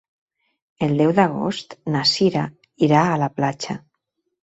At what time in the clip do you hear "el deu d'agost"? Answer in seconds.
0.87-1.77